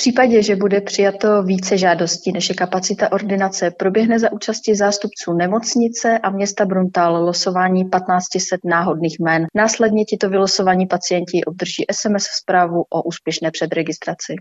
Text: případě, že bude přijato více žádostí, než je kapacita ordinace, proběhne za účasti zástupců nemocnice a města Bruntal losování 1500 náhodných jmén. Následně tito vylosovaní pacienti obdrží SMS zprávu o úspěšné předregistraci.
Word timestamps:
případě, 0.00 0.42
že 0.42 0.56
bude 0.56 0.80
přijato 0.80 1.42
více 1.42 1.78
žádostí, 1.78 2.32
než 2.32 2.48
je 2.48 2.54
kapacita 2.54 3.12
ordinace, 3.12 3.70
proběhne 3.70 4.18
za 4.18 4.32
účasti 4.32 4.74
zástupců 4.74 5.32
nemocnice 5.32 6.18
a 6.18 6.30
města 6.30 6.64
Bruntal 6.64 7.24
losování 7.24 7.84
1500 7.84 8.60
náhodných 8.64 9.16
jmén. 9.20 9.46
Následně 9.54 10.04
tito 10.04 10.28
vylosovaní 10.28 10.86
pacienti 10.86 11.44
obdrží 11.44 11.84
SMS 11.92 12.24
zprávu 12.24 12.84
o 12.90 13.02
úspěšné 13.02 13.50
předregistraci. 13.50 14.36